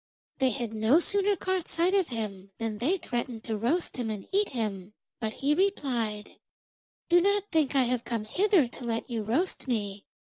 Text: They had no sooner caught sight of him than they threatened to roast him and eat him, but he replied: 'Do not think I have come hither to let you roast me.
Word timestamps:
They 0.39 0.49
had 0.49 0.73
no 0.73 0.99
sooner 0.99 1.35
caught 1.35 1.69
sight 1.69 1.93
of 1.93 2.07
him 2.07 2.49
than 2.57 2.79
they 2.79 2.97
threatened 2.97 3.43
to 3.43 3.55
roast 3.55 3.97
him 3.97 4.09
and 4.09 4.27
eat 4.31 4.49
him, 4.49 4.93
but 5.19 5.31
he 5.33 5.53
replied: 5.53 6.37
'Do 7.09 7.21
not 7.21 7.43
think 7.51 7.75
I 7.75 7.83
have 7.83 8.03
come 8.03 8.25
hither 8.25 8.65
to 8.67 8.83
let 8.83 9.07
you 9.11 9.21
roast 9.21 9.67
me. 9.67 10.07